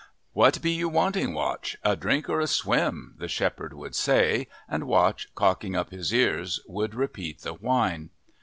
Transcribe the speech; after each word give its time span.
"What 0.33 0.63
be 0.63 0.71
you 0.71 0.89
wanting, 0.89 1.35
Watch 1.35 1.77
a 1.83 1.95
drink 1.95 2.27
or 2.27 2.39
a 2.39 2.47
swim?" 2.47 3.13
the 3.19 3.27
shepherd 3.27 3.71
would 3.75 3.93
say, 3.93 4.47
and 4.67 4.87
Watch, 4.87 5.27
cocking 5.35 5.75
up 5.75 5.91
his 5.91 6.11
ears, 6.11 6.59
would 6.67 6.95
repeat 6.95 7.41
the 7.41 7.53
whine. 7.53 8.09